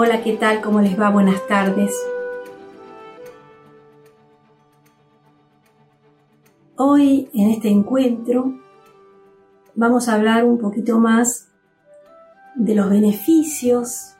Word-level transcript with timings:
Hola, 0.00 0.22
¿qué 0.22 0.34
tal? 0.34 0.60
¿Cómo 0.60 0.80
les 0.80 0.96
va? 0.96 1.10
Buenas 1.10 1.44
tardes. 1.48 1.92
Hoy 6.76 7.28
en 7.34 7.50
este 7.50 7.68
encuentro 7.68 8.54
vamos 9.74 10.08
a 10.08 10.14
hablar 10.14 10.44
un 10.44 10.56
poquito 10.58 11.00
más 11.00 11.48
de 12.54 12.76
los 12.76 12.88
beneficios 12.88 14.14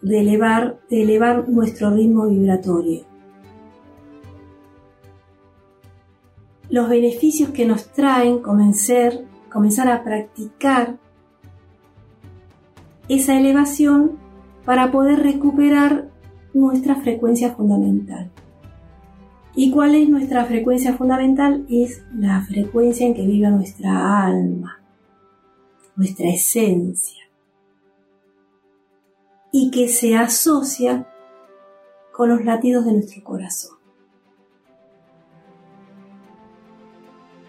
de 0.00 0.20
elevar, 0.20 0.80
de 0.88 1.02
elevar 1.02 1.46
nuestro 1.46 1.90
ritmo 1.90 2.26
vibratorio. 2.28 3.04
Los 6.70 6.88
beneficios 6.88 7.50
que 7.50 7.66
nos 7.66 7.92
traen 7.92 8.38
comenzar, 8.38 9.12
comenzar 9.52 9.90
a 9.90 10.02
practicar 10.02 10.96
esa 13.10 13.38
elevación 13.38 14.24
para 14.66 14.90
poder 14.90 15.20
recuperar 15.20 16.10
nuestra 16.52 16.96
frecuencia 16.96 17.54
fundamental. 17.54 18.30
¿Y 19.54 19.70
cuál 19.70 19.94
es 19.94 20.08
nuestra 20.08 20.44
frecuencia 20.44 20.92
fundamental? 20.92 21.64
Es 21.70 22.02
la 22.12 22.42
frecuencia 22.42 23.06
en 23.06 23.14
que 23.14 23.26
vive 23.26 23.48
nuestra 23.48 24.26
alma, 24.26 24.82
nuestra 25.94 26.28
esencia, 26.28 27.22
y 29.52 29.70
que 29.70 29.88
se 29.88 30.14
asocia 30.14 31.06
con 32.12 32.28
los 32.28 32.44
latidos 32.44 32.84
de 32.84 32.92
nuestro 32.92 33.24
corazón. 33.24 33.76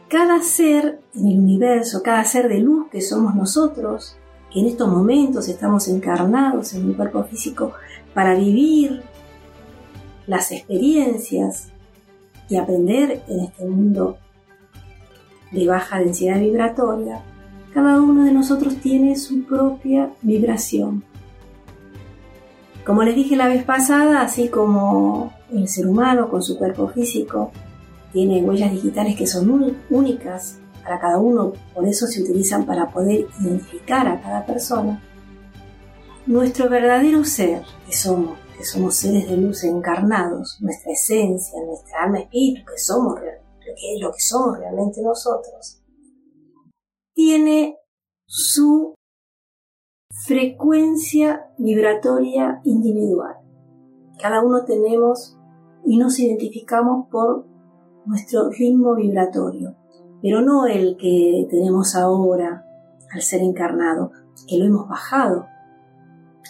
Cada 0.07 0.41
ser 0.41 1.01
en 1.15 1.27
el 1.27 1.39
universo, 1.39 2.01
cada 2.03 2.23
ser 2.23 2.47
de 2.47 2.59
luz 2.59 2.87
que 2.89 3.01
somos 3.01 3.35
nosotros, 3.35 4.17
en 4.59 4.65
estos 4.65 4.89
momentos 4.89 5.47
estamos 5.49 5.87
encarnados 5.87 6.73
en 6.73 6.85
un 6.85 6.93
cuerpo 6.93 7.23
físico 7.23 7.73
para 8.13 8.33
vivir 8.33 9.03
las 10.25 10.51
experiencias 10.51 11.69
y 12.49 12.55
aprender 12.57 13.23
en 13.27 13.41
este 13.41 13.65
mundo 13.65 14.17
de 15.51 15.67
baja 15.67 15.99
densidad 15.99 16.39
vibratoria, 16.39 17.21
cada 17.73 18.01
uno 18.01 18.23
de 18.23 18.31
nosotros 18.31 18.77
tiene 18.77 19.15
su 19.15 19.43
propia 19.43 20.09
vibración. 20.23 21.03
Como 22.83 23.03
les 23.03 23.15
dije 23.15 23.35
la 23.35 23.47
vez 23.47 23.63
pasada, 23.63 24.21
así 24.21 24.49
como 24.49 25.33
el 25.53 25.67
ser 25.67 25.87
humano 25.87 26.29
con 26.29 26.41
su 26.41 26.57
cuerpo 26.57 26.87
físico 26.87 27.51
tiene 28.11 28.41
huellas 28.41 28.71
digitales 28.71 29.15
que 29.15 29.27
son 29.27 29.75
únicas 29.91 30.59
para 30.87 31.01
cada 31.01 31.19
uno, 31.19 31.51
por 31.73 31.85
eso 31.85 32.07
se 32.07 32.21
utilizan 32.21 32.65
para 32.65 32.89
poder 32.89 33.27
identificar 33.41 34.07
a 34.07 34.21
cada 34.21 34.45
persona. 34.45 35.03
Nuestro 36.25 36.69
verdadero 36.69 37.25
ser, 37.25 37.63
que 37.85 37.93
somos, 37.93 38.39
que 38.57 38.63
somos 38.63 38.95
seres 38.95 39.29
de 39.29 39.35
luz 39.35 39.65
encarnados, 39.65 40.57
nuestra 40.61 40.93
esencia, 40.93 41.59
nuestra 41.65 42.03
alma 42.03 42.19
espíritu, 42.19 42.61
que 42.71 42.79
somos 42.79 43.15
lo 43.15 43.75
que 43.75 43.99
lo 43.99 44.11
que 44.13 44.21
somos 44.21 44.59
realmente 44.59 45.01
nosotros, 45.01 45.83
tiene 47.13 47.77
su 48.25 48.95
frecuencia 50.25 51.51
vibratoria 51.57 52.61
individual. 52.63 53.35
Cada 54.21 54.41
uno 54.41 54.63
tenemos 54.63 55.37
y 55.85 55.97
nos 55.97 56.17
identificamos 56.17 57.07
por 57.11 57.45
nuestro 58.05 58.49
ritmo 58.49 58.95
vibratorio 58.95 59.75
pero 60.21 60.41
no 60.41 60.65
el 60.65 60.97
que 60.97 61.47
tenemos 61.49 61.95
ahora 61.95 62.65
al 63.11 63.21
ser 63.21 63.41
encarnado, 63.41 64.11
que 64.47 64.57
lo 64.57 64.65
hemos 64.65 64.87
bajado 64.87 65.47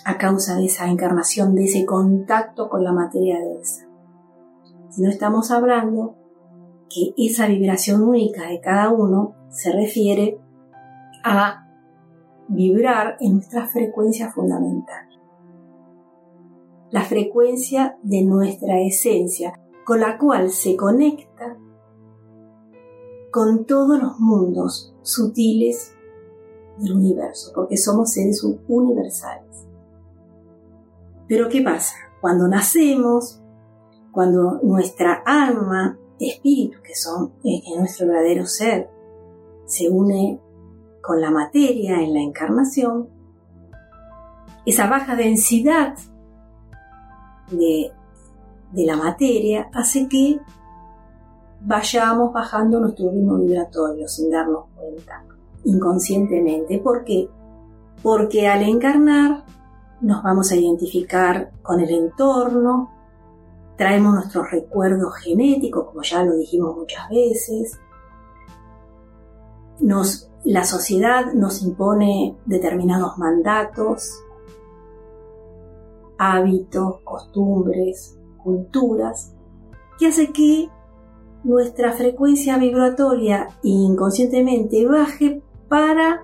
a 0.05 0.17
causa 0.17 0.55
de 0.55 0.65
esa 0.65 0.89
encarnación, 0.89 1.55
de 1.55 1.65
ese 1.65 1.85
contacto 1.85 2.69
con 2.69 2.83
la 2.83 2.91
materia 2.91 3.39
densa. 3.39 3.87
no 4.97 5.09
estamos 5.09 5.51
hablando 5.51 6.15
que 6.89 7.13
esa 7.17 7.47
vibración 7.47 8.03
única 8.03 8.47
de 8.47 8.59
cada 8.61 8.89
uno 8.89 9.35
se 9.49 9.71
refiere 9.71 10.39
a 11.23 11.67
vibrar 12.47 13.17
en 13.19 13.33
nuestra 13.33 13.67
frecuencia 13.67 14.31
fundamental. 14.31 15.05
La 16.89 17.01
frecuencia 17.01 17.97
de 18.01 18.23
nuestra 18.23 18.79
esencia, 18.79 19.59
con 19.85 19.99
la 19.99 20.17
cual 20.17 20.51
se 20.51 20.77
conecta 20.77 21.57
con 23.37 23.65
todos 23.65 24.01
los 24.01 24.19
mundos 24.19 24.95
sutiles 25.03 25.93
del 26.79 26.93
universo, 26.93 27.51
porque 27.53 27.77
somos 27.77 28.13
seres 28.13 28.43
universales. 28.67 29.67
Pero 31.27 31.47
¿qué 31.47 31.61
pasa? 31.61 31.93
Cuando 32.19 32.47
nacemos, 32.47 33.39
cuando 34.11 34.59
nuestra 34.63 35.21
alma, 35.23 35.99
espíritu, 36.19 36.79
que 36.81 36.95
son 36.95 37.33
que 37.43 37.57
es 37.57 37.77
nuestro 37.77 38.07
verdadero 38.07 38.47
ser, 38.47 38.89
se 39.67 39.87
une 39.87 40.41
con 41.03 41.21
la 41.21 41.29
materia 41.29 42.01
en 42.01 42.15
la 42.15 42.21
encarnación, 42.21 43.07
esa 44.65 44.87
baja 44.87 45.15
densidad 45.15 45.93
de, 47.51 47.91
de 48.71 48.85
la 48.87 48.97
materia 48.97 49.69
hace 49.75 50.07
que 50.07 50.39
vayamos 51.61 52.33
bajando 52.33 52.79
nuestro 52.79 53.11
ritmo 53.11 53.37
vibratorio 53.37 54.07
sin 54.07 54.29
darnos 54.29 54.65
cuenta, 54.75 55.23
inconscientemente. 55.63 56.79
¿Por 56.79 57.03
qué? 57.03 57.29
Porque 58.01 58.47
al 58.47 58.63
encarnar 58.63 59.43
nos 60.01 60.21
vamos 60.23 60.51
a 60.51 60.55
identificar 60.55 61.51
con 61.61 61.79
el 61.79 61.89
entorno, 61.89 62.91
traemos 63.75 64.13
nuestros 64.13 64.51
recuerdos 64.51 65.15
genéticos, 65.15 65.85
como 65.85 66.01
ya 66.01 66.23
lo 66.23 66.35
dijimos 66.35 66.75
muchas 66.75 67.09
veces, 67.09 67.79
nos, 69.79 70.29
la 70.43 70.65
sociedad 70.65 71.33
nos 71.33 71.61
impone 71.61 72.35
determinados 72.45 73.17
mandatos, 73.17 74.11
hábitos, 76.17 77.01
costumbres, 77.03 78.17
culturas, 78.43 79.33
que 79.99 80.07
hace 80.07 80.31
que 80.31 80.69
nuestra 81.47 81.93
frecuencia 81.93 82.57
vibratoria 82.57 83.47
inconscientemente 83.63 84.85
baje 84.85 85.41
para 85.69 86.23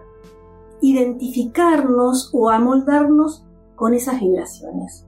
identificarnos 0.81 2.29
o 2.33 2.49
amoldarnos 2.49 3.45
con 3.77 3.93
esas 3.93 4.19
vibraciones. 4.19 5.05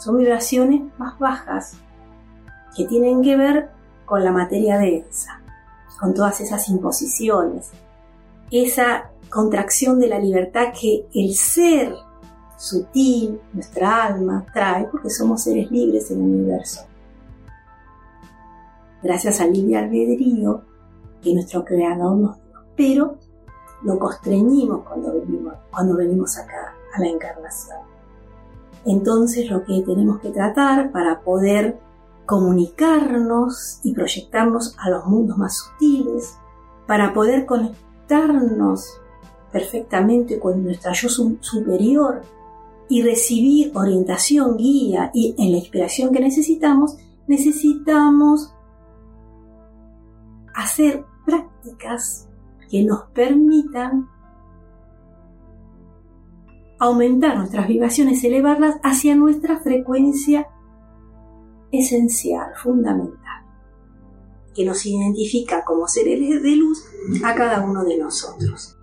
Son 0.00 0.18
vibraciones 0.18 0.82
más 0.98 1.16
bajas 1.20 1.76
que 2.76 2.84
tienen 2.86 3.22
que 3.22 3.36
ver 3.36 3.70
con 4.06 4.24
la 4.24 4.32
materia 4.32 4.76
densa, 4.76 5.40
con 6.00 6.14
todas 6.14 6.40
esas 6.40 6.68
imposiciones, 6.68 7.70
esa 8.50 9.12
contracción 9.30 10.00
de 10.00 10.08
la 10.08 10.18
libertad 10.18 10.72
que 10.78 11.06
el 11.14 11.36
ser 11.36 11.94
sutil, 12.58 13.40
nuestra 13.52 14.04
alma, 14.04 14.44
trae, 14.52 14.86
porque 14.86 15.10
somos 15.10 15.44
seres 15.44 15.70
libres 15.70 16.10
en 16.10 16.18
el 16.18 16.24
universo 16.24 16.91
gracias 19.02 19.40
al 19.40 19.52
libre 19.52 19.76
albedrío 19.76 20.62
que 21.22 21.34
nuestro 21.34 21.64
creador 21.64 22.16
nos 22.16 22.36
dio. 22.36 22.52
Pero 22.76 23.18
lo 23.82 23.98
constreñimos 23.98 24.84
cuando 24.86 25.12
venimos, 25.12 25.54
cuando 25.70 25.96
venimos 25.96 26.38
acá 26.38 26.74
a 26.94 27.00
la 27.00 27.08
encarnación. 27.08 27.78
Entonces 28.84 29.50
lo 29.50 29.64
que 29.64 29.82
tenemos 29.82 30.20
que 30.20 30.30
tratar 30.30 30.90
para 30.90 31.20
poder 31.20 31.78
comunicarnos 32.26 33.80
y 33.82 33.92
proyectarnos 33.92 34.76
a 34.78 34.90
los 34.90 35.06
mundos 35.06 35.36
más 35.38 35.56
sutiles, 35.56 36.36
para 36.86 37.12
poder 37.12 37.46
conectarnos 37.46 39.00
perfectamente 39.50 40.38
con 40.38 40.64
nuestra 40.64 40.92
yo 40.92 41.08
superior 41.08 42.22
y 42.88 43.02
recibir 43.02 43.72
orientación, 43.74 44.56
guía 44.56 45.10
y 45.14 45.34
en 45.38 45.52
la 45.52 45.58
inspiración 45.58 46.12
que 46.12 46.20
necesitamos, 46.20 46.96
necesitamos 47.26 48.52
hacer 50.54 51.04
prácticas 51.24 52.28
que 52.70 52.84
nos 52.84 53.04
permitan 53.10 54.08
aumentar 56.78 57.36
nuestras 57.36 57.68
vibraciones, 57.68 58.24
elevarlas 58.24 58.76
hacia 58.82 59.14
nuestra 59.14 59.60
frecuencia 59.60 60.48
esencial, 61.70 62.52
fundamental, 62.56 63.44
que 64.54 64.64
nos 64.64 64.84
identifica 64.84 65.64
como 65.64 65.86
seres 65.86 66.42
de 66.42 66.56
luz 66.56 66.84
a 67.24 67.34
cada 67.34 67.64
uno 67.64 67.84
de 67.84 67.98
nosotros. 67.98 68.76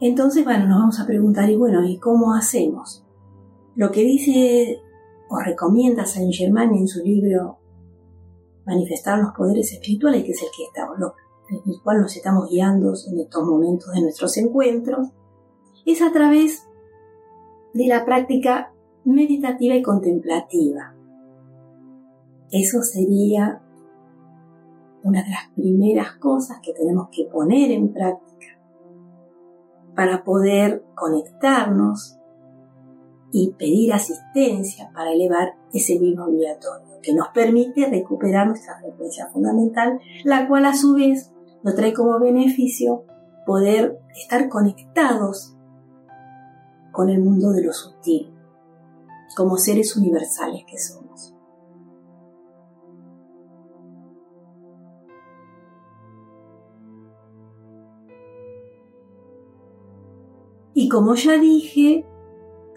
Entonces, 0.00 0.44
bueno, 0.44 0.66
nos 0.66 0.78
vamos 0.78 1.00
a 1.00 1.06
preguntar, 1.06 1.48
y 1.50 1.56
bueno, 1.56 1.84
¿y 1.84 1.98
cómo 1.98 2.34
hacemos? 2.34 3.06
Lo 3.76 3.90
que 3.92 4.00
dice 4.00 4.80
o 5.30 5.38
recomienda 5.38 6.04
Saint 6.04 6.34
Germain 6.34 6.74
en 6.74 6.88
su 6.88 7.02
libro 7.02 7.58
Manifestar 8.66 9.18
los 9.18 9.32
poderes 9.32 9.72
espirituales, 9.72 10.24
que 10.24 10.32
es 10.32 10.42
el 10.42 10.48
que 10.54 10.64
está, 10.64 10.88
el 11.66 11.82
cual 11.82 12.02
nos 12.02 12.14
estamos 12.14 12.50
guiando 12.50 12.92
en 13.10 13.20
estos 13.20 13.44
momentos 13.44 13.94
de 13.94 14.02
nuestros 14.02 14.36
encuentros, 14.36 15.08
es 15.86 16.02
a 16.02 16.12
través 16.12 16.66
de 17.72 17.86
la 17.86 18.04
práctica 18.04 18.72
meditativa 19.04 19.74
y 19.76 19.82
contemplativa. 19.82 20.94
Eso 22.50 22.82
sería 22.82 23.62
una 25.04 25.22
de 25.22 25.30
las 25.30 25.48
primeras 25.54 26.16
cosas 26.16 26.58
que 26.62 26.74
tenemos 26.74 27.08
que 27.10 27.24
poner 27.24 27.70
en 27.70 27.92
práctica 27.92 28.58
para 29.94 30.24
poder 30.24 30.84
conectarnos 30.94 32.19
y 33.32 33.52
pedir 33.52 33.92
asistencia 33.92 34.90
para 34.92 35.12
elevar 35.12 35.54
ese 35.72 35.98
mismo 35.98 36.26
vibratorio, 36.26 37.00
que 37.02 37.14
nos 37.14 37.28
permite 37.28 37.86
recuperar 37.86 38.48
nuestra 38.48 38.78
frecuencia 38.80 39.28
fundamental, 39.28 40.00
la 40.24 40.48
cual 40.48 40.66
a 40.66 40.74
su 40.74 40.94
vez 40.94 41.32
nos 41.62 41.74
trae 41.74 41.92
como 41.92 42.18
beneficio 42.18 43.04
poder 43.46 44.00
estar 44.20 44.48
conectados 44.48 45.56
con 46.92 47.08
el 47.08 47.20
mundo 47.20 47.52
de 47.52 47.64
lo 47.64 47.72
sutil, 47.72 48.34
como 49.36 49.56
seres 49.56 49.96
universales 49.96 50.64
que 50.66 50.78
somos. 50.78 51.34
Y 60.74 60.88
como 60.88 61.14
ya 61.14 61.38
dije 61.38 62.06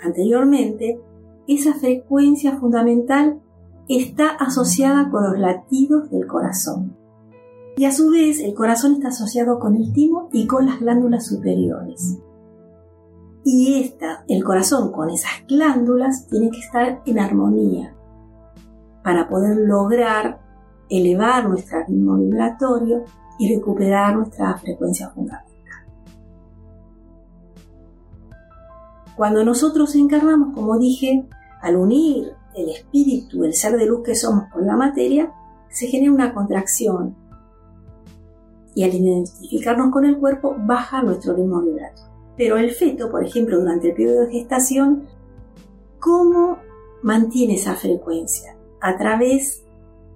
anteriormente, 0.04 1.00
esa 1.48 1.74
frecuencia 1.74 2.58
fundamental 2.58 3.42
está 3.90 4.30
asociada 4.30 5.10
con 5.10 5.24
los 5.24 5.40
latidos 5.40 6.10
del 6.10 6.28
corazón. 6.28 6.96
Y 7.76 7.86
a 7.86 7.92
su 7.92 8.12
vez 8.12 8.40
el 8.40 8.54
corazón 8.54 8.94
está 8.94 9.10
asociado 9.10 9.60
con 9.60 9.76
el 9.76 9.92
timo 9.94 10.30
y 10.32 10.48
con 10.48 10.68
las 10.68 10.80
glándulas 10.80 11.26
superiores. 11.26 12.20
Y 13.44 13.82
esta, 13.82 14.24
el 14.28 14.44
corazón 14.44 14.92
con 14.92 15.10
esas 15.10 15.32
glándulas, 15.48 16.28
tiene 16.28 16.50
que 16.50 16.60
estar 16.60 17.02
en 17.06 17.20
armonía 17.20 17.96
para 19.04 19.28
poder 19.28 19.58
lograr 19.58 20.40
elevar 20.90 21.50
nuestro 21.50 21.80
ritmo 21.88 22.18
vibratorio 22.18 23.04
y 23.40 23.54
recuperar 23.56 24.16
nuestra 24.16 24.56
frecuencia 24.58 25.10
fundamental. 25.10 25.53
Cuando 29.16 29.44
nosotros 29.44 29.96
encarnamos, 29.96 30.54
como 30.56 30.78
dije, 30.80 31.28
al 31.62 31.76
unir 31.76 32.34
el 32.56 32.70
espíritu, 32.70 33.44
el 33.44 33.54
ser 33.54 33.78
de 33.78 33.86
luz 33.86 34.04
que 34.04 34.16
somos 34.16 34.46
con 34.52 34.66
la 34.66 34.76
materia, 34.76 35.32
se 35.70 35.88
genera 35.88 36.12
una 36.12 36.34
contracción. 36.34 37.16
Y 38.76 38.84
al 38.84 38.94
identificarnos 38.94 39.92
con 39.92 40.06
el 40.06 40.18
cuerpo, 40.18 40.56
baja 40.58 41.04
nuestro 41.04 41.36
ritmo 41.36 41.62
vibratorio. 41.62 42.12
Pero 42.36 42.58
el 42.58 42.72
feto, 42.72 43.12
por 43.12 43.24
ejemplo, 43.24 43.60
durante 43.60 43.90
el 43.90 43.96
periodo 43.96 44.22
de 44.22 44.32
gestación, 44.32 45.04
¿cómo 46.00 46.58
mantiene 47.04 47.56
esa 47.56 47.76
frecuencia? 47.76 48.56
A 48.82 48.98
través 48.98 49.64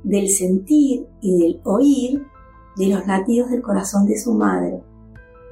del 0.04 0.30
sentir 0.30 1.08
y 1.22 1.40
del 1.40 1.62
oír 1.64 2.26
de 2.76 2.88
los 2.88 3.06
latidos 3.06 3.50
del 3.50 3.62
corazón 3.62 4.06
de 4.06 4.18
su 4.18 4.34
madre. 4.34 4.82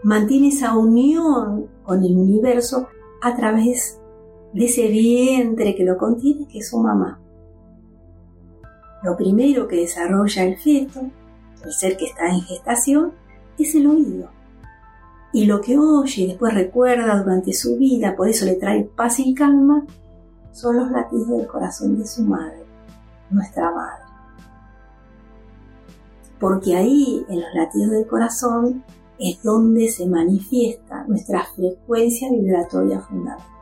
Mantiene 0.03 0.49
esa 0.49 0.75
unión 0.75 1.67
con 1.83 2.03
el 2.03 2.15
universo 2.17 2.87
a 3.21 3.35
través 3.35 3.99
de 4.53 4.65
ese 4.65 4.87
vientre 4.87 5.75
que 5.75 5.83
lo 5.83 5.97
contiene, 5.97 6.47
que 6.47 6.59
es 6.59 6.69
su 6.69 6.79
mamá. 6.79 7.19
Lo 9.03 9.15
primero 9.17 9.67
que 9.67 9.77
desarrolla 9.77 10.43
el 10.43 10.57
feto, 10.57 11.01
el 11.63 11.71
ser 11.71 11.97
que 11.97 12.05
está 12.05 12.29
en 12.29 12.41
gestación, 12.41 13.13
es 13.57 13.75
el 13.75 13.87
oído. 13.87 14.29
Y 15.33 15.45
lo 15.45 15.59
que 15.59 15.77
oye 15.77 16.23
y 16.23 16.27
después 16.27 16.53
recuerda 16.53 17.21
durante 17.21 17.51
su 17.53 17.75
vida, 17.77 18.15
por 18.15 18.29
eso 18.29 18.45
le 18.45 18.55
trae 18.55 18.83
paz 18.83 19.19
y 19.19 19.33
calma, 19.33 19.85
son 20.51 20.77
los 20.77 20.89
latidos 20.89 21.27
del 21.27 21.47
corazón 21.47 21.99
de 21.99 22.07
su 22.07 22.23
madre, 22.23 22.63
nuestra 23.29 23.69
madre. 23.71 24.05
Porque 26.39 26.75
ahí, 26.75 27.25
en 27.27 27.41
los 27.41 27.53
latidos 27.53 27.91
del 27.91 28.07
corazón, 28.07 28.83
es 29.19 29.41
donde 29.41 29.89
se 29.89 30.05
manifiesta 30.07 31.05
nuestra 31.07 31.45
frecuencia 31.55 32.29
vibratoria 32.31 32.99
fundamental. 33.01 33.55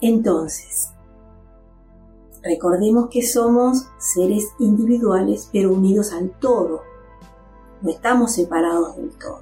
Entonces, 0.00 0.90
recordemos 2.42 3.08
que 3.10 3.22
somos 3.22 3.88
seres 3.98 4.44
individuales 4.60 5.48
pero 5.52 5.72
unidos 5.72 6.12
al 6.12 6.30
todo. 6.38 6.82
No 7.82 7.90
estamos 7.90 8.32
separados 8.32 8.96
del 8.96 9.10
todo. 9.18 9.40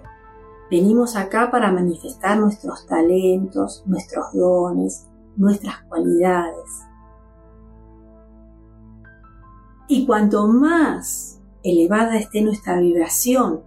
Venimos 0.70 1.14
acá 1.14 1.50
para 1.50 1.70
manifestar 1.70 2.38
nuestros 2.38 2.87
talentos, 2.87 3.82
nuestros 3.87 4.32
dones, 4.32 5.06
nuestras 5.37 5.82
cualidades. 5.85 6.85
Y 9.88 10.06
cuanto 10.06 10.46
más 10.48 11.40
elevada 11.62 12.16
esté 12.16 12.42
nuestra 12.42 12.78
vibración, 12.78 13.62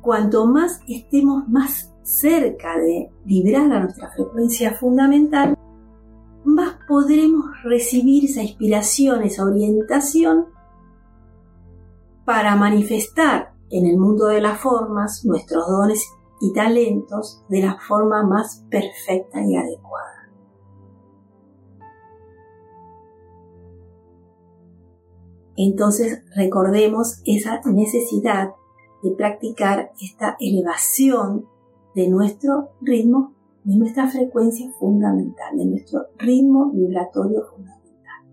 cuanto 0.00 0.46
más 0.46 0.80
estemos 0.88 1.48
más 1.48 1.92
cerca 2.02 2.78
de 2.78 3.10
vibrar 3.24 3.72
a 3.72 3.80
nuestra 3.80 4.10
frecuencia 4.10 4.74
fundamental, 4.74 5.56
más 6.44 6.76
podremos 6.88 7.44
recibir 7.62 8.24
esa 8.24 8.42
inspiración, 8.42 9.22
esa 9.22 9.44
orientación 9.44 10.46
para 12.24 12.56
manifestar 12.56 13.52
en 13.70 13.86
el 13.86 13.96
mundo 13.96 14.26
de 14.26 14.40
las 14.40 14.60
formas 14.60 15.24
nuestros 15.24 15.66
dones 15.66 16.04
y 16.40 16.52
talentos 16.52 17.44
de 17.48 17.62
la 17.62 17.78
forma 17.78 18.24
más 18.24 18.64
perfecta 18.68 19.40
y 19.40 19.56
adecuada. 19.56 20.21
Entonces 25.64 26.24
recordemos 26.34 27.22
esa 27.24 27.60
necesidad 27.66 28.50
de 29.02 29.12
practicar 29.12 29.92
esta 30.00 30.36
elevación 30.40 31.46
de 31.94 32.08
nuestro 32.08 32.70
ritmo 32.80 33.34
de 33.62 33.76
nuestra 33.76 34.08
frecuencia 34.08 34.68
fundamental, 34.80 35.56
de 35.56 35.64
nuestro 35.66 36.06
ritmo 36.18 36.72
vibratorio 36.72 37.44
fundamental. 37.44 38.26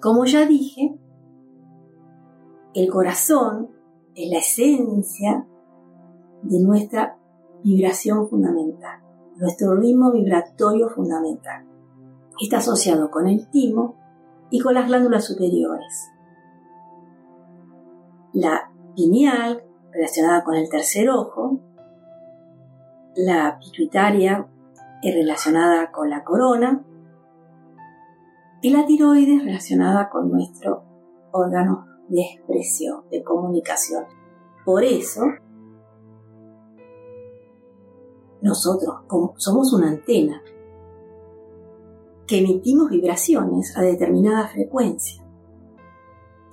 Como 0.00 0.24
ya 0.26 0.46
dije, 0.46 0.94
el 2.72 2.88
corazón 2.88 3.70
es 4.14 4.30
la 4.30 4.38
esencia 4.38 5.44
de 6.42 6.60
nuestra 6.60 7.18
vibración 7.64 8.28
fundamental, 8.28 9.00
nuestro 9.38 9.74
ritmo 9.74 10.12
vibratorio 10.12 10.88
fundamental. 10.90 11.66
Está 12.40 12.58
asociado 12.58 13.10
con 13.10 13.26
el 13.26 13.50
timo 13.50 13.99
y 14.50 14.60
con 14.60 14.74
las 14.74 14.86
glándulas 14.88 15.24
superiores. 15.24 16.10
La 18.32 18.70
pineal, 18.94 19.64
relacionada 19.92 20.44
con 20.44 20.54
el 20.54 20.68
tercer 20.68 21.08
ojo, 21.10 21.60
la 23.16 23.58
pituitaria 23.58 24.46
es 25.02 25.14
relacionada 25.14 25.90
con 25.90 26.10
la 26.10 26.22
corona 26.24 26.84
y 28.62 28.70
la 28.70 28.86
tiroides 28.86 29.44
relacionada 29.44 30.10
con 30.10 30.30
nuestro 30.30 30.84
órgano 31.32 31.86
de 32.08 32.22
expresión, 32.22 33.08
de 33.10 33.22
comunicación. 33.22 34.04
Por 34.64 34.84
eso, 34.84 35.22
nosotros 38.42 38.96
somos 39.36 39.72
una 39.72 39.88
antena 39.88 40.42
que 42.30 42.38
emitimos 42.38 42.88
vibraciones 42.88 43.76
a 43.76 43.82
determinada 43.82 44.46
frecuencia. 44.46 45.20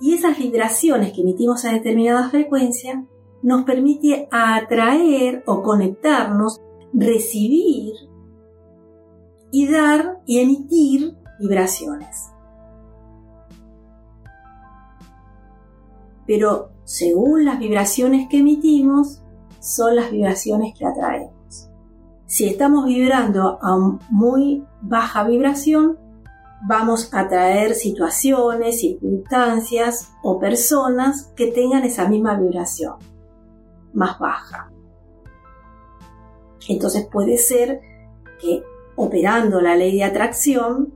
Y 0.00 0.12
esas 0.12 0.36
vibraciones 0.36 1.12
que 1.12 1.20
emitimos 1.20 1.64
a 1.64 1.72
determinada 1.72 2.28
frecuencia 2.30 3.06
nos 3.42 3.62
permite 3.62 4.26
atraer 4.32 5.44
o 5.46 5.62
conectarnos, 5.62 6.60
recibir 6.92 7.94
y 9.52 9.68
dar 9.68 10.20
y 10.26 10.40
emitir 10.40 11.14
vibraciones. 11.38 12.32
Pero 16.26 16.72
según 16.82 17.44
las 17.44 17.60
vibraciones 17.60 18.26
que 18.28 18.38
emitimos, 18.38 19.22
son 19.60 19.94
las 19.94 20.10
vibraciones 20.10 20.76
que 20.76 20.84
atraemos. 20.84 21.37
Si 22.28 22.46
estamos 22.46 22.84
vibrando 22.84 23.58
a 23.62 23.98
muy 24.10 24.62
baja 24.82 25.24
vibración, 25.24 25.96
vamos 26.68 27.14
a 27.14 27.20
atraer 27.20 27.74
situaciones, 27.74 28.80
circunstancias 28.80 30.12
o 30.22 30.38
personas 30.38 31.32
que 31.34 31.46
tengan 31.46 31.84
esa 31.84 32.06
misma 32.06 32.38
vibración 32.38 32.96
más 33.94 34.18
baja. 34.18 34.70
Entonces 36.68 37.06
puede 37.10 37.38
ser 37.38 37.80
que 38.38 38.62
operando 38.96 39.62
la 39.62 39.74
ley 39.74 39.96
de 39.96 40.04
atracción, 40.04 40.92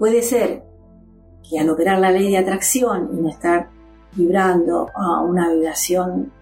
Puede 0.00 0.22
ser 0.22 0.64
que 1.46 1.58
al 1.58 1.68
operar 1.68 1.98
la 1.98 2.10
ley 2.10 2.30
de 2.30 2.38
atracción 2.38 3.10
y 3.12 3.20
no 3.20 3.28
estar 3.28 3.68
vibrando 4.14 4.88
a 4.94 5.20
una 5.20 5.52
vibración 5.52 6.32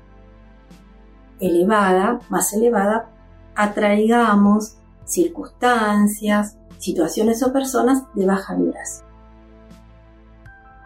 elevada, 1.41 2.21
más 2.29 2.53
elevada, 2.53 3.11
atraigamos 3.57 4.77
circunstancias, 5.05 6.57
situaciones 6.79 7.43
o 7.43 7.53
personas 7.53 8.05
de 8.15 8.27
baja 8.27 8.55
vibración. 8.55 9.09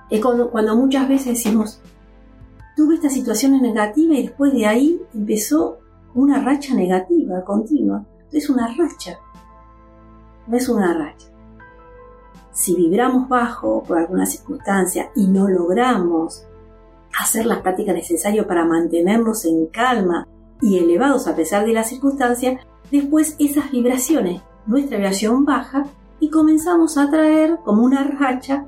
Es 0.09 0.23
cuando, 0.23 0.75
muchas 0.75 1.07
veces 1.11 1.26
decimos, 1.26 1.79
tuve 2.75 2.95
esta 2.95 3.11
situación 3.11 3.61
negativa 3.61 4.14
y 4.14 4.23
después 4.23 4.50
de 4.55 4.67
ahí 4.67 5.02
empezó 5.12 5.76
una 6.14 6.43
racha 6.43 6.75
negativa 6.75 7.45
continua. 7.45 8.07
Es 8.33 8.49
una 8.49 8.67
racha, 8.69 9.19
no 10.47 10.57
es 10.57 10.71
una 10.71 10.95
racha. 10.95 11.32
Si 12.53 12.75
vibramos 12.77 13.29
bajo 13.29 13.83
por 13.83 13.99
alguna 13.99 14.27
circunstancia 14.27 15.11
y 15.17 15.27
no 15.27 15.49
logramos 15.49 16.47
hacer 17.19 17.47
las 17.47 17.61
prácticas 17.61 17.95
necesarias 17.95 18.47
para 18.47 18.65
mantenernos 18.65 19.45
en 19.45 19.67
calma 19.67 20.27
y 20.61 20.79
elevados 20.79 21.27
a 21.27 21.35
pesar 21.35 21.67
de 21.67 21.73
las 21.73 21.89
circunstancias, 21.89 22.61
después 22.91 23.37
esas 23.39 23.71
vibraciones, 23.71 24.43
nuestra 24.67 24.99
vibración 24.99 25.45
baja 25.45 25.87
y 26.21 26.31
comenzamos 26.31 26.99
a 26.99 27.11
traer 27.11 27.59
como 27.65 27.83
una 27.83 28.05
racha 28.05 28.67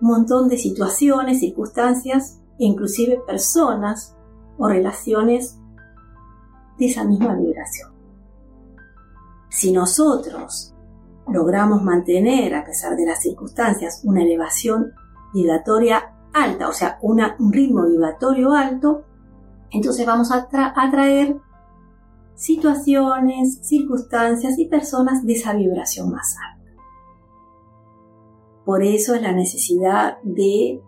un 0.00 0.08
montón 0.08 0.48
de 0.48 0.56
situaciones, 0.56 1.40
circunstancias 1.40 2.40
inclusive 2.60 3.20
personas 3.26 4.14
o 4.58 4.68
relaciones 4.68 5.58
de 6.78 6.86
esa 6.86 7.04
misma 7.04 7.34
vibración. 7.34 7.90
Si 9.48 9.72
nosotros 9.72 10.74
logramos 11.32 11.82
mantener, 11.82 12.54
a 12.54 12.64
pesar 12.64 12.96
de 12.96 13.06
las 13.06 13.22
circunstancias, 13.22 14.02
una 14.04 14.22
elevación 14.22 14.92
vibratoria 15.32 16.14
alta, 16.32 16.68
o 16.68 16.72
sea, 16.72 16.98
un 17.02 17.52
ritmo 17.52 17.86
vibratorio 17.86 18.52
alto, 18.52 19.04
entonces 19.70 20.06
vamos 20.06 20.30
a 20.32 20.48
atraer 20.76 21.36
situaciones, 22.34 23.58
circunstancias 23.62 24.58
y 24.58 24.66
personas 24.66 25.24
de 25.24 25.34
esa 25.34 25.54
vibración 25.54 26.10
más 26.10 26.36
alta. 26.38 26.72
Por 28.64 28.82
eso 28.82 29.14
es 29.14 29.22
la 29.22 29.32
necesidad 29.32 30.18
de 30.22 30.80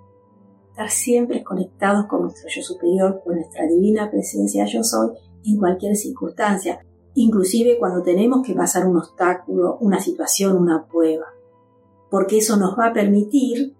estar 0.70 0.90
siempre 0.90 1.44
conectados 1.44 2.06
con 2.06 2.22
nuestro 2.22 2.48
yo 2.48 2.62
superior, 2.62 3.20
con 3.24 3.36
nuestra 3.36 3.66
divina 3.66 4.10
presencia 4.10 4.64
yo 4.64 4.82
soy 4.82 5.10
en 5.44 5.58
cualquier 5.58 5.96
circunstancia, 5.96 6.80
inclusive 7.14 7.78
cuando 7.78 8.02
tenemos 8.02 8.46
que 8.46 8.54
pasar 8.54 8.86
un 8.86 8.96
obstáculo, 8.96 9.76
una 9.80 10.00
situación, 10.00 10.56
una 10.56 10.86
prueba, 10.86 11.26
porque 12.10 12.38
eso 12.38 12.56
nos 12.56 12.78
va 12.78 12.88
a 12.88 12.92
permitir 12.92 13.76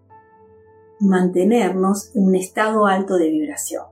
mantenernos 1.00 2.14
en 2.14 2.26
un 2.26 2.34
estado 2.34 2.86
alto 2.86 3.16
de 3.16 3.30
vibración. 3.30 3.84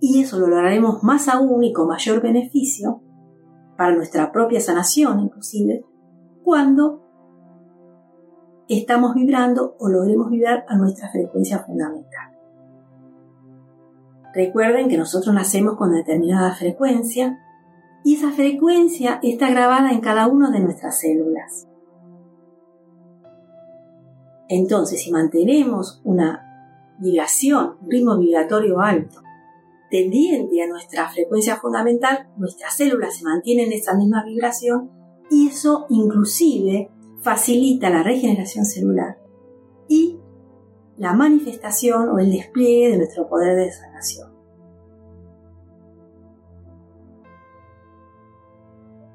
Y 0.00 0.20
eso 0.20 0.38
lo 0.38 0.48
lograremos 0.48 1.02
más 1.02 1.28
aún 1.28 1.64
y 1.64 1.72
con 1.72 1.88
mayor 1.88 2.20
beneficio 2.20 3.00
para 3.76 3.94
nuestra 3.94 4.30
propia 4.30 4.60
sanación 4.60 5.20
inclusive, 5.20 5.84
cuando 6.42 7.02
estamos 8.68 9.14
vibrando 9.14 9.76
o 9.78 9.88
logremos 9.88 10.30
vibrar 10.30 10.64
a 10.68 10.76
nuestra 10.76 11.10
frecuencia 11.10 11.60
fundamental. 11.60 12.32
Recuerden 14.34 14.88
que 14.88 14.98
nosotros 14.98 15.34
nacemos 15.34 15.76
con 15.76 15.92
determinada 15.92 16.54
frecuencia 16.54 17.38
y 18.04 18.16
esa 18.16 18.30
frecuencia 18.30 19.18
está 19.22 19.50
grabada 19.50 19.90
en 19.90 20.00
cada 20.00 20.28
una 20.28 20.50
de 20.50 20.60
nuestras 20.60 21.00
células. 21.00 21.66
Entonces, 24.48 25.02
si 25.02 25.10
mantenemos 25.10 26.02
una 26.04 26.94
vibración, 27.00 27.78
un 27.80 27.90
ritmo 27.90 28.18
vibratorio 28.18 28.80
alto, 28.80 29.22
tendiente 29.90 30.62
a 30.62 30.68
nuestra 30.68 31.08
frecuencia 31.08 31.56
fundamental, 31.56 32.28
nuestras 32.36 32.76
células 32.76 33.16
se 33.16 33.24
mantienen 33.24 33.66
en 33.66 33.78
esa 33.78 33.94
misma 33.94 34.22
vibración 34.24 34.90
y 35.30 35.48
eso 35.48 35.86
inclusive 35.88 36.90
facilita 37.22 37.88
la 37.88 38.02
regeneración 38.02 38.66
celular 38.66 39.18
y 39.88 40.18
la 40.98 41.14
manifestación 41.14 42.10
o 42.10 42.18
el 42.18 42.30
despliegue 42.30 42.90
de 42.90 42.98
nuestro 42.98 43.28
poder 43.28 43.56
de 43.56 43.72
sanación. 43.72 44.33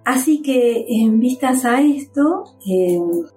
Así 0.09 0.41
que 0.41 0.87
en 0.87 1.19
vistas 1.19 1.65
a 1.65 1.81
esto 1.81 2.43
em, 2.65 3.27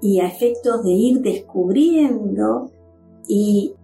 y 0.00 0.18
a 0.18 0.26
efectos 0.26 0.82
de 0.82 0.90
ir 0.90 1.20
descubriendo 1.20 2.72
y 3.28 3.76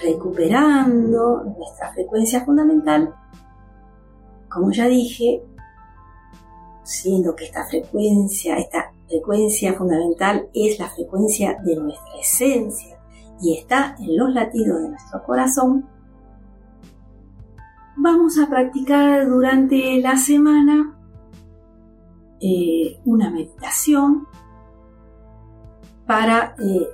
recuperando 0.00 1.42
nuestra 1.42 1.92
frecuencia 1.92 2.44
fundamental, 2.44 3.12
como 4.48 4.70
ya 4.70 4.86
dije, 4.86 5.42
siendo 6.84 7.34
que 7.34 7.46
esta 7.46 7.66
frecuencia, 7.66 8.58
esta 8.58 8.92
frecuencia 9.08 9.74
fundamental 9.74 10.48
es 10.54 10.78
la 10.78 10.88
frecuencia 10.88 11.58
de 11.64 11.74
nuestra 11.74 12.20
esencia 12.20 12.96
y 13.40 13.58
está 13.58 13.96
en 13.98 14.16
los 14.18 14.32
latidos 14.32 14.82
de 14.82 14.90
nuestro 14.90 15.20
corazón, 15.24 15.97
vamos 17.98 18.38
a 18.38 18.48
practicar 18.48 19.28
durante 19.28 20.00
la 20.00 20.16
semana 20.16 20.96
eh, 22.40 23.00
una 23.04 23.30
meditación 23.30 24.26
para 26.06 26.54
eh, 26.58 26.88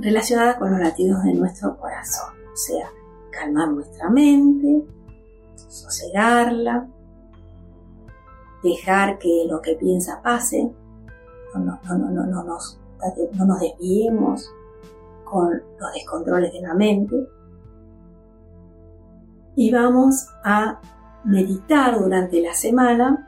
relacionada 0.00 0.58
con 0.58 0.70
los 0.70 0.80
latidos 0.80 1.22
de 1.24 1.34
nuestro 1.34 1.76
corazón, 1.76 2.34
o 2.52 2.56
sea, 2.56 2.90
calmar 3.30 3.70
nuestra 3.70 4.08
mente, 4.08 4.84
sosegarla, 5.68 6.88
dejar 8.62 9.18
que 9.18 9.44
lo 9.48 9.60
que 9.60 9.74
piensa 9.74 10.22
pase, 10.22 10.72
no, 11.54 11.78
nos, 11.84 12.78
no 13.34 13.46
nos 13.46 13.60
desviemos 13.60 14.50
con 15.24 15.62
los 15.78 15.92
descontroles 15.92 16.52
de 16.52 16.60
la 16.62 16.74
mente, 16.74 17.28
y 19.58 19.72
vamos 19.72 20.28
a 20.44 20.78
meditar 21.24 21.98
durante 21.98 22.40
la 22.40 22.54
semana 22.54 23.26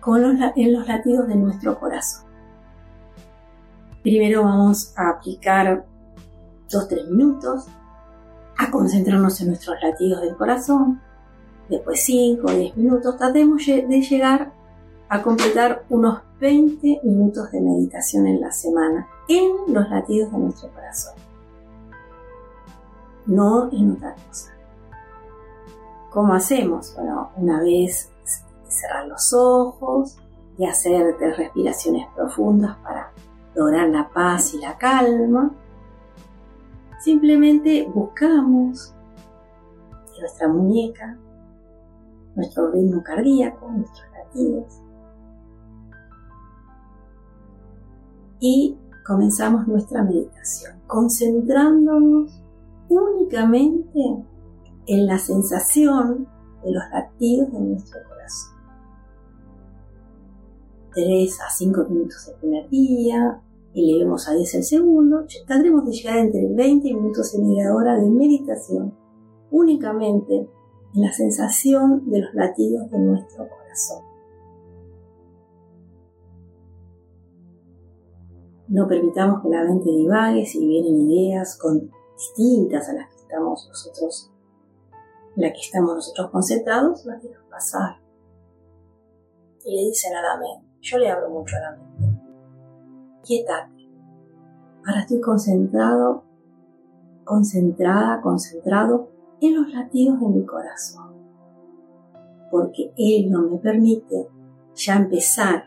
con 0.00 0.20
en 0.56 0.72
los 0.72 0.88
latidos 0.88 1.28
de 1.28 1.36
nuestro 1.36 1.78
corazón. 1.78 2.24
Primero 4.02 4.42
vamos 4.42 4.94
a 4.96 5.10
aplicar 5.10 5.86
2-3 6.68 7.06
minutos 7.06 7.68
a 8.58 8.68
concentrarnos 8.72 9.40
en 9.40 9.46
nuestros 9.46 9.76
latidos 9.80 10.22
del 10.22 10.34
corazón. 10.36 11.00
Después 11.68 12.02
5 12.02 12.44
o 12.44 12.50
10 12.50 12.76
minutos. 12.76 13.16
Tratemos 13.16 13.64
de 13.64 14.02
llegar 14.02 14.52
a 15.08 15.22
completar 15.22 15.84
unos 15.88 16.20
20 16.40 17.02
minutos 17.04 17.52
de 17.52 17.60
meditación 17.60 18.26
en 18.26 18.40
la 18.40 18.50
semana 18.50 19.06
en 19.28 19.72
los 19.72 19.88
latidos 19.88 20.32
de 20.32 20.38
nuestro 20.38 20.68
corazón 20.72 21.31
no 23.26 23.70
en 23.72 23.92
otra 23.92 24.14
cosa. 24.14 24.52
¿Cómo 26.10 26.34
hacemos? 26.34 26.94
Bueno, 26.94 27.30
una 27.36 27.60
vez 27.60 28.10
cerrar 28.68 29.06
los 29.06 29.32
ojos 29.32 30.16
y 30.58 30.66
hacer 30.66 31.16
tres 31.18 31.36
respiraciones 31.36 32.06
profundas 32.14 32.76
para 32.78 33.10
lograr 33.54 33.88
la 33.88 34.08
paz 34.08 34.54
y 34.54 34.58
la 34.58 34.76
calma. 34.76 35.50
Simplemente 37.00 37.88
buscamos 37.92 38.94
nuestra 40.20 40.48
muñeca 40.48 41.18
nuestro 42.34 42.70
ritmo 42.70 43.02
cardíaco, 43.02 43.70
nuestros 43.70 44.06
latidos. 44.12 44.80
Y 48.40 48.76
comenzamos 49.06 49.68
nuestra 49.68 50.02
meditación, 50.02 50.80
concentrándonos 50.86 52.41
únicamente 52.92 54.00
en 54.86 55.06
la 55.06 55.18
sensación 55.18 56.28
de 56.64 56.72
los 56.72 56.82
latidos 56.92 57.52
de 57.52 57.60
nuestro 57.60 58.00
corazón. 58.08 58.52
3 60.94 61.40
a 61.40 61.50
5 61.50 61.84
minutos 61.88 62.28
el 62.28 62.40
primer 62.40 62.68
día, 62.68 63.42
y 63.74 63.92
leemos 63.92 64.28
a 64.28 64.34
10 64.34 64.54
el 64.56 64.64
segundo, 64.64 65.24
tendremos 65.46 65.86
de 65.86 65.92
llegar 65.92 66.18
entre 66.18 66.46
20 66.46 66.94
minutos 66.94 67.34
y 67.34 67.38
media 67.40 67.74
hora 67.74 67.96
de 67.98 68.10
meditación 68.10 68.94
únicamente 69.50 70.48
en 70.94 71.00
la 71.00 71.12
sensación 71.12 72.10
de 72.10 72.20
los 72.20 72.34
latidos 72.34 72.90
de 72.90 72.98
nuestro 72.98 73.48
corazón. 73.48 74.04
No 78.68 78.86
permitamos 78.88 79.42
que 79.42 79.48
la 79.48 79.64
mente 79.64 79.90
divague 79.90 80.46
si 80.46 80.66
vienen 80.66 81.10
ideas 81.10 81.58
con 81.58 81.90
distintas 82.14 82.88
a 82.88 82.92
las 82.94 83.08
que 83.08 83.16
estamos 83.16 83.66
nosotros, 83.68 84.30
la 85.36 85.52
que 85.52 85.60
estamos 85.60 85.94
nosotros 85.94 86.30
concentrados, 86.30 87.04
las 87.04 87.22
dejan 87.22 87.48
pasar. 87.48 88.00
Y 89.64 89.76
le 89.76 89.82
dicen 89.88 90.14
a 90.14 90.22
la 90.22 90.36
mente, 90.38 90.68
Yo 90.80 90.98
le 90.98 91.10
abro 91.10 91.30
mucho 91.30 91.56
a 91.56 91.60
la 91.60 91.76
mente. 91.76 92.20
Quietate. 93.24 93.88
Ahora 94.84 95.02
estoy 95.02 95.20
concentrado, 95.20 96.24
concentrada, 97.24 98.20
concentrado 98.20 99.08
en 99.40 99.54
los 99.54 99.72
latidos 99.72 100.20
de 100.20 100.26
mi 100.26 100.44
corazón. 100.44 101.14
Porque 102.50 102.92
ello 102.96 103.42
me 103.42 103.58
permite 103.58 104.28
ya 104.74 104.96
empezar 104.96 105.64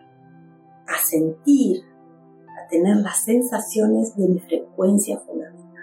a 0.88 0.98
sentir, 1.04 1.84
a 2.48 2.68
tener 2.68 2.98
las 2.98 3.24
sensaciones 3.24 4.16
de 4.16 4.28
mi 4.28 4.40
frecuencia 4.40 5.18
fundamental. 5.20 5.75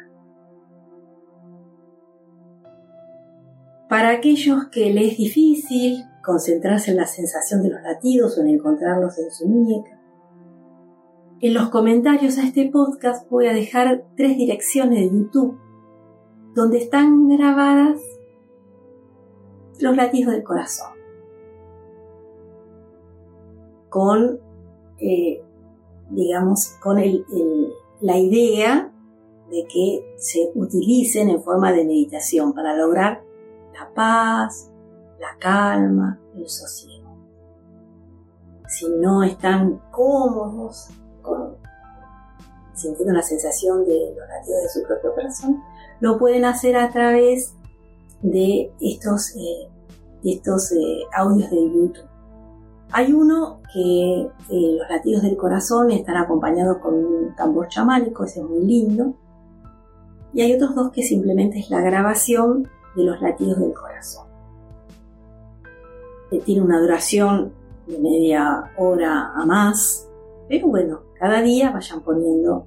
Para 3.92 4.08
aquellos 4.08 4.68
que 4.68 4.90
les 4.90 5.12
es 5.12 5.18
difícil 5.18 6.06
concentrarse 6.24 6.92
en 6.92 6.96
la 6.96 7.06
sensación 7.06 7.62
de 7.62 7.68
los 7.68 7.82
latidos 7.82 8.38
o 8.38 8.40
en 8.40 8.48
encontrarlos 8.48 9.18
en 9.18 9.30
su 9.30 9.46
muñeca, 9.46 10.00
en 11.42 11.52
los 11.52 11.68
comentarios 11.68 12.38
a 12.38 12.44
este 12.46 12.70
podcast 12.70 13.28
voy 13.28 13.48
a 13.48 13.52
dejar 13.52 14.06
tres 14.16 14.38
direcciones 14.38 14.98
de 14.98 15.18
YouTube 15.18 15.58
donde 16.54 16.78
están 16.78 17.28
grabadas 17.28 18.00
los 19.78 19.94
latidos 19.94 20.32
del 20.32 20.42
corazón. 20.42 20.92
Con, 23.90 24.40
eh, 25.00 25.44
digamos, 26.08 26.78
con 26.82 26.98
la 28.00 28.18
idea 28.18 28.90
de 29.50 29.66
que 29.70 30.14
se 30.16 30.50
utilicen 30.54 31.28
en 31.28 31.42
forma 31.42 31.72
de 31.72 31.84
meditación 31.84 32.54
para 32.54 32.74
lograr 32.74 33.30
la 33.82 33.94
paz, 33.94 34.70
la 35.18 35.36
calma, 35.38 36.18
el 36.36 36.48
sosiego. 36.48 37.16
Si 38.68 38.88
no 38.88 39.22
están 39.22 39.80
cómodos 39.90 40.88
con, 41.20 41.56
sintiendo 42.74 43.14
la 43.14 43.22
sensación 43.22 43.84
de 43.84 44.14
los 44.16 44.28
latidos 44.28 44.62
de 44.62 44.68
su 44.68 44.86
propio 44.86 45.14
corazón, 45.14 45.62
lo 46.00 46.18
pueden 46.18 46.44
hacer 46.44 46.76
a 46.76 46.90
través 46.90 47.54
de 48.22 48.72
estos, 48.80 49.34
eh, 49.36 49.68
estos 50.24 50.72
eh, 50.72 51.02
audios 51.14 51.50
de 51.50 51.56
YouTube. 51.56 52.08
Hay 52.92 53.12
uno 53.12 53.60
que 53.72 54.28
eh, 54.50 54.76
los 54.78 54.88
latidos 54.88 55.22
del 55.22 55.36
corazón 55.36 55.90
están 55.90 56.16
acompañados 56.16 56.78
con 56.78 56.94
un 56.94 57.34
tambor 57.36 57.68
chamánico, 57.68 58.24
ese 58.24 58.40
es 58.40 58.46
muy 58.46 58.64
lindo. 58.64 59.14
Y 60.34 60.40
hay 60.42 60.54
otros 60.54 60.74
dos 60.74 60.92
que 60.92 61.02
simplemente 61.02 61.58
es 61.58 61.68
la 61.70 61.80
grabación 61.80 62.68
de 62.96 63.04
los 63.04 63.20
latidos 63.20 63.58
del 63.58 63.72
corazón. 63.72 64.26
Tiene 66.44 66.62
una 66.62 66.80
duración 66.80 67.52
de 67.86 67.98
media 67.98 68.72
hora 68.78 69.32
a 69.34 69.44
más, 69.44 70.08
pero 70.48 70.68
bueno, 70.68 71.00
cada 71.18 71.42
día 71.42 71.70
vayan 71.70 72.00
poniendo 72.00 72.66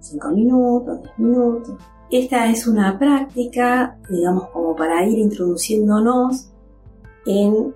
5 0.00 0.28
minutos, 0.30 1.02
10 1.02 1.18
minutos, 1.18 1.74
esta 2.10 2.50
es 2.50 2.66
una 2.66 2.98
práctica, 2.98 3.98
digamos, 4.10 4.48
como 4.48 4.76
para 4.76 5.06
ir 5.06 5.18
introduciéndonos 5.18 6.50
en 7.24 7.74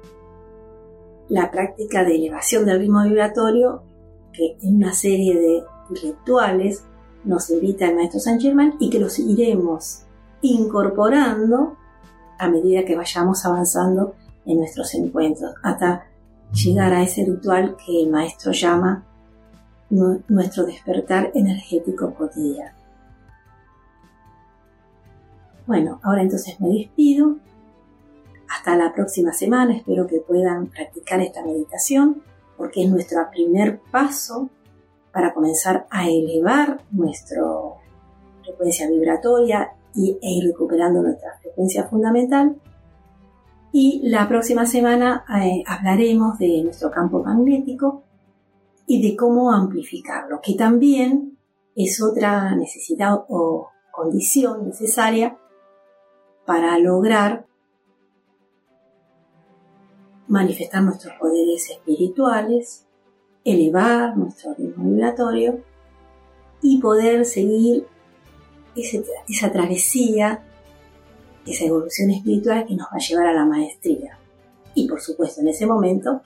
la 1.29 1.51
práctica 1.51 2.05
de 2.05 2.17
elevación 2.17 2.67
del 2.67 2.81
ritmo 2.81 3.03
vibratorio, 3.03 3.83
que 4.33 4.59
en 4.61 4.77
una 4.77 4.93
serie 4.93 5.39
de 5.39 5.65
rituales 6.03 6.85
nos 7.25 7.49
invita 7.51 7.87
el 7.87 7.97
maestro 7.97 8.21
San 8.21 8.39
Germán 8.39 8.75
y 8.79 8.91
que 8.91 8.99
los 8.99 9.19
iremos 9.19 10.06
incorporando 10.53 11.77
a 12.39 12.49
medida 12.49 12.85
que 12.85 12.97
vayamos 12.97 13.45
avanzando 13.45 14.15
en 14.45 14.59
nuestros 14.59 14.95
encuentros, 14.95 15.55
hasta 15.63 16.07
llegar 16.53 16.93
a 16.93 17.03
ese 17.03 17.25
ritual 17.25 17.77
que 17.85 18.03
el 18.03 18.11
maestro 18.11 18.53
llama 18.53 19.05
nuestro 19.91 20.67
despertar 20.67 21.31
energético 21.35 22.15
cotidiano. 22.15 22.77
Bueno, 25.67 26.01
ahora 26.03 26.23
entonces 26.23 26.61
me 26.61 26.69
despido. 26.69 27.37
Hasta 28.49 28.77
la 28.77 28.93
próxima 28.93 29.33
semana. 29.33 29.77
Espero 29.77 30.07
que 30.07 30.21
puedan 30.21 30.69
practicar 30.69 31.21
esta 31.21 31.45
meditación 31.45 32.23
porque 32.57 32.85
es 32.85 32.91
nuestro 32.91 33.29
primer 33.31 33.81
paso 33.91 34.49
para 35.13 35.35
comenzar 35.35 35.87
a 35.91 36.09
elevar 36.09 36.81
nuestra 36.91 37.43
frecuencia 38.45 38.89
vibratoria 38.89 39.73
y, 39.97 40.19
e 40.23 40.31
ir 40.31 40.45
recuperando 40.45 41.03
nuestra 41.03 41.39
frecuencia 41.41 41.89
fundamental. 41.89 42.57
Y 43.73 44.01
la 44.05 44.29
próxima 44.29 44.67
semana 44.67 45.25
eh, 45.43 45.63
hablaremos 45.67 46.39
de 46.39 46.63
nuestro 46.63 46.91
campo 46.91 47.23
magnético 47.23 48.05
y 48.87 49.03
de 49.03 49.17
cómo 49.17 49.53
amplificarlo, 49.53 50.41
que 50.41 50.55
también 50.55 51.37
es 51.75 52.03
otra 52.03 52.55
necesidad 52.55 53.25
o 53.29 53.69
condición 53.91 54.67
necesaria 54.67 55.37
para 56.45 56.79
lograr 56.79 57.47
manifestar 60.29 60.83
nuestros 60.83 61.15
poderes 61.19 61.71
espirituales, 61.71 62.87
elevar 63.45 64.17
nuestro 64.17 64.55
ritmo 64.55 64.85
vibratorio 64.85 65.63
y 66.63 66.81
poder 66.81 67.25
seguir 67.25 67.87
esa 68.77 69.53
travesía, 69.53 70.43
esa 71.47 71.65
evolución 71.65 72.11
espiritual 72.11 72.67
que 72.67 72.75
nos 72.75 72.87
va 72.87 72.97
a 72.97 72.99
llevar 72.99 73.27
a 73.29 73.33
la 73.33 73.45
maestría. 73.45 74.19
Y 74.75 74.89
por 74.89 75.01
supuesto, 75.01 75.41
en 75.41 75.49
ese 75.49 75.67
momento 75.67 76.21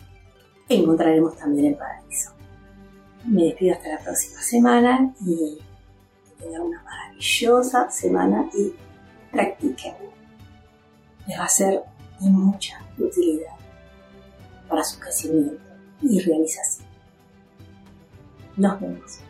encontraremos 0.68 1.36
también 1.36 1.66
el 1.66 1.76
paraíso. 1.76 2.32
Me 3.26 3.44
despido 3.44 3.74
hasta 3.74 3.88
la 3.88 3.98
próxima 3.98 4.42
semana 4.42 5.14
y 5.24 5.58
que 6.24 6.44
tengan 6.44 6.62
una 6.62 6.82
maravillosa 6.82 7.90
semana 7.90 8.48
y 8.54 8.72
practiquen 9.30 10.10
les 11.30 11.38
va 11.38 11.44
a 11.44 11.48
ser 11.48 11.82
de 12.20 12.28
mucha 12.28 12.80
utilidad 12.98 13.54
para 14.68 14.82
su 14.82 14.98
crecimiento 14.98 15.62
y 16.02 16.20
realización. 16.20 16.88
Nos 18.56 18.80
vemos. 18.80 19.20